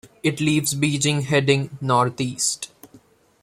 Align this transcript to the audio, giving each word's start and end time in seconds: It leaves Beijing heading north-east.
It 0.23 0.41
leaves 0.41 0.73
Beijing 0.73 1.25
heading 1.25 1.77
north-east. 1.79 2.71